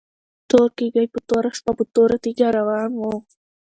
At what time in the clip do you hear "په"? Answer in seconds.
1.13-1.19, 1.77-1.83